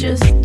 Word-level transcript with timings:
just 0.00 0.39